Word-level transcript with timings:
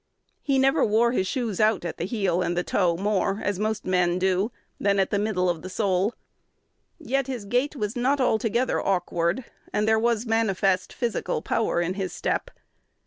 He 0.41 0.57
never 0.57 0.83
wore 0.83 1.11
his 1.11 1.27
shoes 1.27 1.59
out 1.59 1.85
at 1.85 1.97
the 1.97 2.05
heel 2.05 2.41
and 2.41 2.57
the 2.57 2.63
toe 2.63 2.97
more, 2.97 3.39
as 3.43 3.59
most 3.59 3.85
men 3.85 4.17
do, 4.17 4.51
than 4.79 4.99
at 4.99 5.11
the 5.11 5.19
middle 5.19 5.47
of 5.47 5.61
the 5.61 5.69
sole; 5.69 6.15
yet 6.97 7.27
his 7.27 7.45
gait 7.45 7.75
was 7.75 7.95
not 7.95 8.19
altogether 8.19 8.83
awkward, 8.83 9.45
and 9.71 9.87
there 9.87 9.99
was 9.99 10.25
manifest 10.25 10.91
physical 10.91 11.43
power 11.43 11.79
in 11.81 11.93
his 11.93 12.13
step. 12.13 12.49